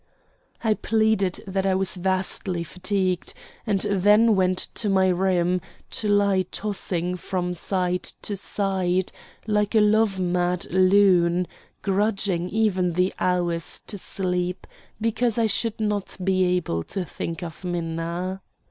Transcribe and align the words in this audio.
I 0.63 0.73
pleaded 0.73 1.43
that 1.45 1.67
I 1.67 1.75
was 1.75 1.93
vastly 1.95 2.63
fatigued, 2.63 3.35
and 3.67 3.81
then 3.81 4.35
went 4.35 4.57
to 4.73 4.89
my 4.89 5.09
room, 5.09 5.61
to 5.91 6.07
lie 6.07 6.41
tossing 6.51 7.15
from 7.17 7.53
side 7.53 8.01
to 8.23 8.35
side 8.35 9.11
like 9.45 9.75
a 9.75 9.79
love 9.79 10.19
mad 10.19 10.65
loon, 10.73 11.45
grudging 11.83 12.49
even 12.49 12.93
the 12.93 13.13
hours 13.19 13.83
to 13.85 13.95
sleep 13.99 14.65
because 14.99 15.37
I 15.37 15.45
should 15.45 15.79
not 15.79 16.17
be 16.23 16.45
able 16.45 16.81
to 16.85 17.05
think 17.05 17.43
of 17.43 17.63
Minna. 17.63 18.41